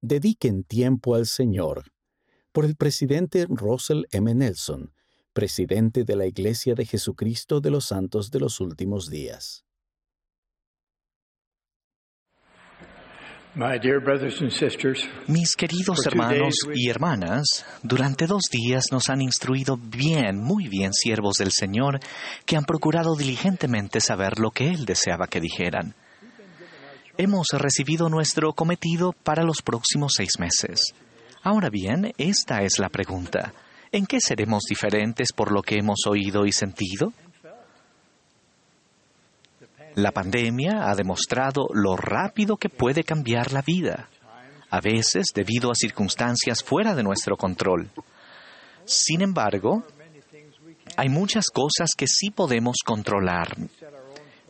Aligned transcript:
Dediquen 0.00 0.62
tiempo 0.62 1.16
al 1.16 1.26
Señor. 1.26 1.90
Por 2.52 2.64
el 2.64 2.76
presidente 2.76 3.46
Russell 3.48 4.04
M. 4.12 4.32
Nelson, 4.32 4.92
presidente 5.32 6.04
de 6.04 6.14
la 6.14 6.26
Iglesia 6.26 6.74
de 6.74 6.86
Jesucristo 6.86 7.60
de 7.60 7.70
los 7.70 7.86
Santos 7.86 8.30
de 8.30 8.38
los 8.38 8.60
Últimos 8.60 9.08
Días. 9.10 9.64
Mis 15.26 15.56
queridos 15.56 16.06
hermanos 16.06 16.54
y 16.72 16.88
hermanas, 16.88 17.66
durante 17.82 18.28
dos 18.28 18.42
días 18.52 18.84
nos 18.92 19.08
han 19.08 19.20
instruido 19.20 19.76
bien, 19.76 20.38
muy 20.38 20.68
bien, 20.68 20.92
siervos 20.92 21.38
del 21.38 21.50
Señor, 21.50 21.98
que 22.46 22.56
han 22.56 22.64
procurado 22.64 23.16
diligentemente 23.16 24.00
saber 24.00 24.38
lo 24.38 24.52
que 24.52 24.68
Él 24.68 24.84
deseaba 24.84 25.26
que 25.26 25.40
dijeran. 25.40 25.96
Hemos 27.20 27.48
recibido 27.52 28.08
nuestro 28.08 28.52
cometido 28.52 29.12
para 29.12 29.42
los 29.42 29.60
próximos 29.60 30.12
seis 30.16 30.38
meses. 30.38 30.94
Ahora 31.42 31.68
bien, 31.68 32.12
esta 32.16 32.62
es 32.62 32.78
la 32.78 32.90
pregunta. 32.90 33.52
¿En 33.90 34.06
qué 34.06 34.20
seremos 34.20 34.62
diferentes 34.68 35.32
por 35.32 35.50
lo 35.50 35.60
que 35.60 35.74
hemos 35.80 36.06
oído 36.06 36.46
y 36.46 36.52
sentido? 36.52 37.12
La 39.96 40.12
pandemia 40.12 40.88
ha 40.88 40.94
demostrado 40.94 41.66
lo 41.74 41.96
rápido 41.96 42.56
que 42.56 42.68
puede 42.68 43.02
cambiar 43.02 43.52
la 43.52 43.62
vida, 43.62 44.08
a 44.70 44.80
veces 44.80 45.32
debido 45.34 45.72
a 45.72 45.74
circunstancias 45.74 46.62
fuera 46.62 46.94
de 46.94 47.02
nuestro 47.02 47.36
control. 47.36 47.90
Sin 48.84 49.22
embargo, 49.22 49.82
hay 50.96 51.08
muchas 51.08 51.46
cosas 51.50 51.90
que 51.96 52.06
sí 52.06 52.30
podemos 52.30 52.76
controlar. 52.84 53.56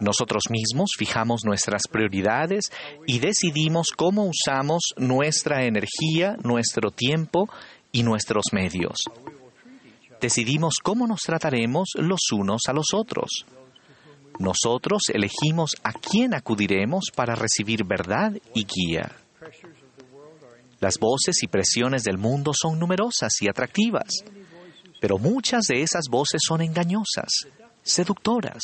Nosotros 0.00 0.44
mismos 0.48 0.90
fijamos 0.98 1.44
nuestras 1.44 1.82
prioridades 1.90 2.70
y 3.06 3.18
decidimos 3.18 3.88
cómo 3.94 4.24
usamos 4.24 4.80
nuestra 4.96 5.66
energía, 5.66 6.36
nuestro 6.42 6.90
tiempo 6.90 7.48
y 7.92 8.02
nuestros 8.02 8.44
medios. 8.52 8.96
Decidimos 10.20 10.76
cómo 10.82 11.06
nos 11.06 11.20
trataremos 11.20 11.90
los 11.96 12.32
unos 12.32 12.62
a 12.68 12.72
los 12.72 12.94
otros. 12.94 13.46
Nosotros 14.38 15.02
elegimos 15.12 15.76
a 15.82 15.92
quién 15.92 16.34
acudiremos 16.34 17.10
para 17.14 17.34
recibir 17.34 17.84
verdad 17.84 18.32
y 18.54 18.64
guía. 18.64 19.12
Las 20.78 20.98
voces 20.98 21.42
y 21.42 21.46
presiones 21.46 22.04
del 22.04 22.16
mundo 22.16 22.52
son 22.54 22.78
numerosas 22.78 23.32
y 23.42 23.48
atractivas, 23.48 24.24
pero 24.98 25.18
muchas 25.18 25.66
de 25.66 25.82
esas 25.82 26.04
voces 26.10 26.40
son 26.46 26.62
engañosas, 26.62 27.28
seductoras, 27.82 28.62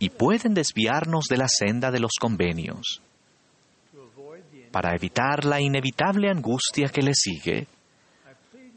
y 0.00 0.08
pueden 0.08 0.54
desviarnos 0.54 1.26
de 1.26 1.36
la 1.36 1.46
senda 1.46 1.92
de 1.92 2.00
los 2.00 2.12
convenios. 2.18 3.02
Para 4.72 4.96
evitar 4.96 5.44
la 5.44 5.60
inevitable 5.60 6.30
angustia 6.30 6.88
que 6.88 7.02
le 7.02 7.12
sigue, 7.14 7.66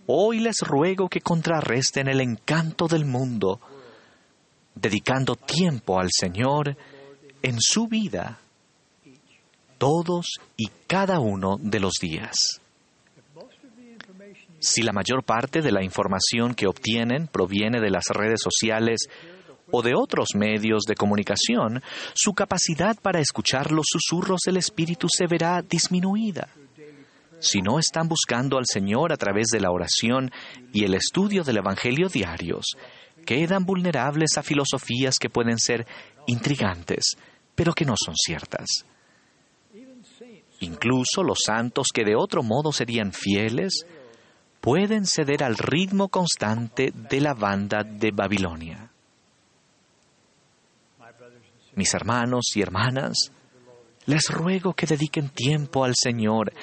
hoy 0.06 0.40
les 0.40 0.60
ruego 0.60 1.08
que 1.08 1.22
contrarresten 1.22 2.10
el 2.10 2.20
encanto 2.20 2.88
del 2.88 3.06
mundo 3.06 3.60
dedicando 4.76 5.36
tiempo 5.36 6.00
al 6.00 6.10
Señor 6.12 6.76
en 7.42 7.56
su 7.60 7.88
vida 7.88 8.40
todos 9.78 10.40
y 10.58 10.68
cada 10.88 11.20
uno 11.20 11.58
de 11.58 11.80
los 11.80 11.94
días. 12.02 12.36
Si 14.60 14.82
la 14.82 14.94
mayor 14.94 15.24
parte 15.24 15.62
de 15.62 15.72
la 15.72 15.84
información 15.84 16.54
que 16.54 16.68
obtienen 16.68 17.28
proviene 17.28 17.80
de 17.80 17.92
las 17.92 18.06
redes 18.10 18.42
sociales 18.42 19.08
o 19.76 19.82
de 19.82 19.96
otros 19.96 20.36
medios 20.36 20.84
de 20.84 20.94
comunicación, 20.94 21.82
su 22.14 22.34
capacidad 22.34 22.96
para 23.02 23.20
escuchar 23.20 23.72
los 23.72 23.88
susurros 23.90 24.42
del 24.46 24.58
Espíritu 24.58 25.08
se 25.10 25.26
verá 25.26 25.64
disminuida. 25.64 26.48
Si 27.40 27.60
no 27.64 27.80
están 27.80 28.08
buscando 28.08 28.60
al 28.60 28.66
Señor 28.68 29.12
a 29.12 29.18
través 29.18 29.48
de 29.48 29.60
la 29.60 29.72
oración 29.72 30.32
y 30.72 30.86
el 30.86 30.94
estudio 30.94 31.44
del 31.44 31.58
Evangelio 31.58 32.08
diarios, 32.08 32.78
quedan 33.26 33.66
vulnerables 33.66 34.38
a 34.38 34.44
filosofías 34.44 35.18
que 35.18 35.32
pueden 35.32 35.58
ser 35.58 35.88
intrigantes, 36.28 37.18
pero 37.56 37.74
que 37.74 37.86
no 37.86 37.96
son 37.98 38.14
ciertas. 38.16 38.86
Incluso 40.60 41.24
los 41.24 41.40
santos 41.44 41.88
que 41.92 42.06
de 42.06 42.16
otro 42.16 42.44
modo 42.44 42.72
serían 42.72 43.12
fieles 43.12 43.88
pueden 44.62 45.08
ceder 45.08 45.44
al 45.44 45.58
ritmo 45.58 46.10
constante 46.10 46.94
de 46.94 47.22
la 47.22 47.34
banda 47.34 47.84
de 47.84 48.12
Babilonia. 48.12 48.93
Mis 51.76 51.94
hermanos 51.94 52.46
y 52.56 52.62
hermanas, 52.62 53.32
les 54.06 54.30
ruego 54.30 54.74
que 54.74 54.86
dediquen 54.86 55.30
tiempo 55.30 55.86
al 55.86 55.94
Señor, 55.96 56.54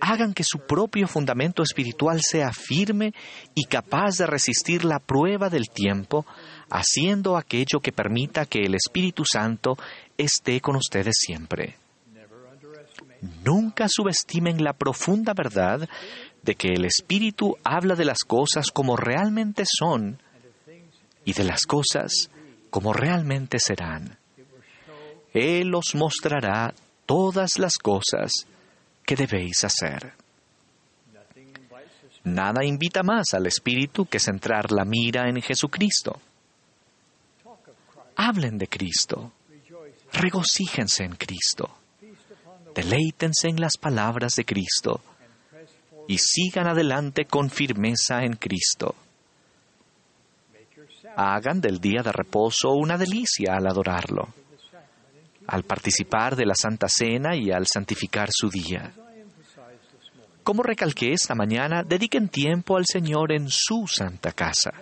hagan 0.00 0.32
que 0.32 0.44
su 0.44 0.60
propio 0.60 1.08
fundamento 1.08 1.62
espiritual 1.62 2.20
sea 2.22 2.52
firme 2.52 3.12
y 3.54 3.64
capaz 3.64 4.18
de 4.18 4.26
resistir 4.26 4.84
la 4.84 5.00
prueba 5.00 5.50
del 5.50 5.70
tiempo, 5.70 6.24
haciendo 6.70 7.36
aquello 7.36 7.80
que 7.82 7.92
permita 7.92 8.46
que 8.46 8.60
el 8.60 8.74
Espíritu 8.74 9.24
Santo 9.24 9.76
esté 10.16 10.60
con 10.60 10.76
ustedes 10.76 11.14
siempre. 11.18 11.76
Nunca 13.44 13.86
subestimen 13.88 14.62
la 14.62 14.74
profunda 14.74 15.32
verdad 15.34 15.88
de 16.42 16.54
que 16.54 16.68
el 16.68 16.84
Espíritu 16.84 17.56
habla 17.64 17.94
de 17.94 18.04
las 18.04 18.20
cosas 18.20 18.70
como 18.70 18.96
realmente 18.96 19.64
son 19.66 20.22
y 21.24 21.32
de 21.32 21.44
las 21.44 21.62
cosas 21.62 22.30
como 22.70 22.92
realmente 22.92 23.58
serán. 23.58 24.18
Él 25.34 25.74
os 25.74 25.96
mostrará 25.96 26.72
todas 27.04 27.58
las 27.58 27.74
cosas 27.76 28.30
que 29.04 29.16
debéis 29.16 29.64
hacer. 29.64 30.12
Nada 32.22 32.64
invita 32.64 33.02
más 33.02 33.34
al 33.34 33.46
Espíritu 33.46 34.06
que 34.06 34.20
centrar 34.20 34.70
la 34.70 34.84
mira 34.84 35.28
en 35.28 35.42
Jesucristo. 35.42 36.20
Hablen 38.14 38.56
de 38.58 38.68
Cristo. 38.68 39.32
Regocíjense 40.12 41.02
en 41.02 41.16
Cristo. 41.16 41.68
Deleítense 42.72 43.48
en 43.48 43.60
las 43.60 43.76
palabras 43.76 44.36
de 44.36 44.44
Cristo 44.44 45.00
y 46.06 46.18
sigan 46.18 46.68
adelante 46.68 47.24
con 47.24 47.50
firmeza 47.50 48.22
en 48.22 48.34
Cristo. 48.34 48.94
Hagan 51.16 51.60
del 51.60 51.80
día 51.80 52.02
de 52.02 52.12
reposo 52.12 52.70
una 52.70 52.96
delicia 52.96 53.56
al 53.56 53.66
adorarlo 53.66 54.28
al 55.46 55.64
participar 55.64 56.36
de 56.36 56.46
la 56.46 56.54
Santa 56.54 56.88
Cena 56.88 57.36
y 57.36 57.50
al 57.50 57.66
santificar 57.66 58.28
su 58.32 58.48
día. 58.48 58.92
Como 60.42 60.62
recalqué 60.62 61.12
esta 61.12 61.34
mañana, 61.34 61.82
dediquen 61.82 62.28
tiempo 62.28 62.76
al 62.76 62.84
Señor 62.86 63.32
en 63.32 63.48
su 63.48 63.86
santa 63.86 64.32
casa. 64.32 64.72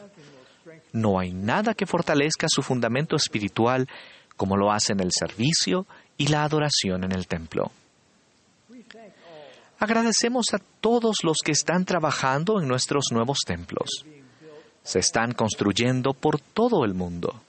No 0.92 1.18
hay 1.18 1.32
nada 1.32 1.74
que 1.74 1.86
fortalezca 1.86 2.46
su 2.48 2.62
fundamento 2.62 3.16
espiritual 3.16 3.88
como 4.36 4.56
lo 4.56 4.72
hacen 4.72 5.00
el 5.00 5.10
servicio 5.12 5.86
y 6.16 6.28
la 6.28 6.42
adoración 6.42 7.04
en 7.04 7.12
el 7.12 7.26
templo. 7.26 7.70
Agradecemos 9.78 10.46
a 10.52 10.58
todos 10.80 11.18
los 11.22 11.38
que 11.44 11.52
están 11.52 11.84
trabajando 11.84 12.60
en 12.60 12.68
nuestros 12.68 13.06
nuevos 13.10 13.38
templos. 13.46 14.04
Se 14.82 14.98
están 14.98 15.32
construyendo 15.32 16.12
por 16.12 16.40
todo 16.40 16.84
el 16.84 16.94
mundo. 16.94 17.40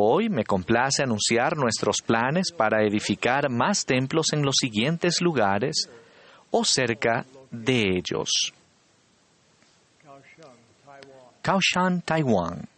Hoy 0.00 0.28
me 0.28 0.44
complace 0.44 1.02
anunciar 1.02 1.56
nuestros 1.56 2.02
planes 2.06 2.52
para 2.52 2.86
edificar 2.86 3.50
más 3.50 3.84
templos 3.84 4.26
en 4.32 4.42
los 4.44 4.54
siguientes 4.60 5.20
lugares 5.20 5.90
o 6.52 6.64
cerca 6.64 7.26
de 7.50 7.96
ellos. 7.96 8.54
Kaohsiung, 11.42 12.02
Taiwán. 12.02 12.68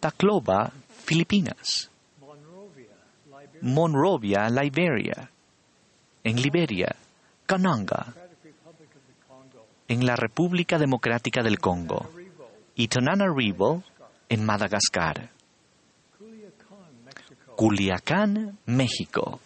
Tacloba, 0.00 0.72
Filipinas. 1.04 1.88
Monrovia, 3.62 4.50
Liberia. 4.50 5.30
En 6.24 6.42
Liberia. 6.42 6.96
Kananga. 7.46 8.12
En 9.86 10.04
la 10.04 10.16
República 10.16 10.78
Democrática 10.78 11.44
del 11.44 11.60
Congo. 11.60 12.10
Y 12.74 12.88
Tonanarivo, 12.88 13.84
en 14.28 14.44
Madagascar. 14.44 15.30
Culiacán, 17.56 18.58
México. 18.66 19.40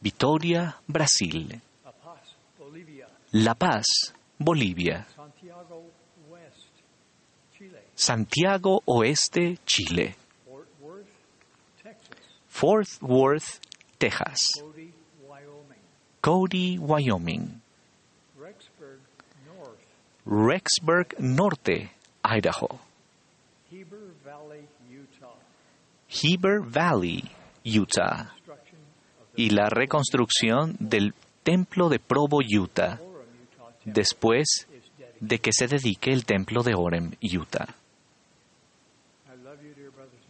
Vitoria, 0.00 0.76
Brasil. 0.86 1.60
La 3.32 3.54
Paz, 3.54 4.14
Bolivia. 4.38 5.06
Santiago 7.94 8.80
Oeste, 8.86 9.58
Chile. 9.66 10.16
Fort 12.48 12.86
Worth, 13.00 13.60
Texas. 13.98 14.38
Cody, 16.20 16.78
Wyoming. 16.78 17.60
Rexburg 20.26 21.14
Norte, 21.18 21.90
Idaho. 22.22 22.89
Heber 26.08 26.60
Valley, 26.60 27.22
Utah. 27.64 28.34
y 29.36 29.50
la 29.50 29.68
reconstrucción 29.70 30.76
del 30.80 31.14
templo 31.44 31.88
de 31.88 32.00
Provo, 32.00 32.40
Utah, 32.40 32.98
después 33.84 34.66
de 35.20 35.38
que 35.38 35.52
se 35.52 35.68
dedique 35.68 36.12
el 36.12 36.24
templo 36.24 36.64
de 36.64 36.74
Orem, 36.74 37.12
Utah. 37.22 37.76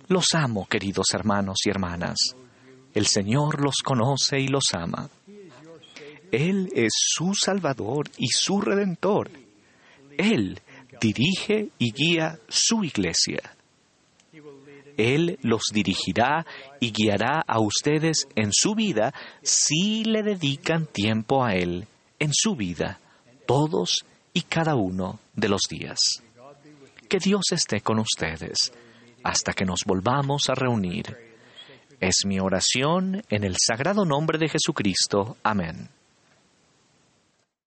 Los 0.09 0.27
amo, 0.35 0.67
queridos 0.67 1.07
hermanos 1.15 1.61
y 1.65 1.71
hermanas. 1.71 2.19
El 2.93 3.07
Señor 3.07 3.63
los 3.65 3.77
conoce 3.83 4.39
y 4.39 4.49
los 4.49 4.65
ama. 4.75 5.09
Él 6.31 6.69
es 6.75 6.93
su 6.95 7.33
Salvador 7.35 8.11
y 8.19 8.29
su 8.29 8.61
Redentor. 8.61 9.31
Él 10.19 10.61
dirige 11.00 11.70
y 11.79 11.93
guía 11.93 12.38
su 12.49 12.85
iglesia. 12.85 13.41
Él 14.97 15.38
los 15.43 15.62
dirigirá 15.73 16.44
y 16.79 16.93
guiará 16.93 17.43
a 17.47 17.58
ustedes 17.61 18.29
en 18.37 18.50
su 18.52 18.75
vida 18.75 19.14
si 19.43 20.05
le 20.05 20.23
dedican 20.23 20.87
tiempo 20.87 21.43
a 21.44 21.55
Él 21.55 21.87
en 22.19 22.31
su 22.35 22.55
vida, 22.55 22.99
todos 23.47 24.05
y 24.35 24.43
cada 24.43 24.75
uno 24.75 25.19
de 25.35 25.49
los 25.49 25.62
días. 25.70 25.99
Que 27.08 27.19
Dios 27.19 27.44
esté 27.50 27.81
con 27.81 27.99
ustedes 27.99 28.73
hasta 29.25 29.52
que 29.52 29.64
nos 29.64 29.81
volvamos 29.87 30.43
a 30.49 30.55
reunir. 30.55 31.17
Es 31.99 32.25
mi 32.25 32.38
oración 32.38 33.23
en 33.29 33.44
el 33.44 33.56
sagrado 33.58 34.05
nombre 34.05 34.38
de 34.38 34.49
Jesucristo. 34.49 35.37
Amén. 35.43 35.88